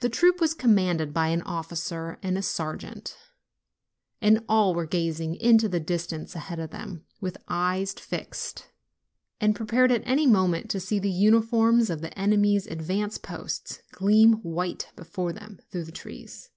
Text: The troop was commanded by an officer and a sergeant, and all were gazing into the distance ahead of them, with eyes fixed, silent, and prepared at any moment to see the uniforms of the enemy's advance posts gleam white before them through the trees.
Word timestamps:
The 0.00 0.08
troop 0.08 0.40
was 0.40 0.54
commanded 0.54 1.14
by 1.14 1.28
an 1.28 1.42
officer 1.42 2.18
and 2.20 2.36
a 2.36 2.42
sergeant, 2.42 3.16
and 4.20 4.44
all 4.48 4.74
were 4.74 4.86
gazing 4.86 5.36
into 5.36 5.68
the 5.68 5.78
distance 5.78 6.34
ahead 6.34 6.58
of 6.58 6.70
them, 6.70 7.04
with 7.20 7.36
eyes 7.46 7.92
fixed, 7.94 8.58
silent, 8.58 8.72
and 9.40 9.54
prepared 9.54 9.92
at 9.92 10.02
any 10.04 10.26
moment 10.26 10.68
to 10.70 10.80
see 10.80 10.98
the 10.98 11.12
uniforms 11.12 11.90
of 11.90 12.00
the 12.00 12.18
enemy's 12.18 12.66
advance 12.66 13.18
posts 13.18 13.82
gleam 13.92 14.32
white 14.42 14.88
before 14.96 15.32
them 15.32 15.60
through 15.70 15.84
the 15.84 15.92
trees. 15.92 16.50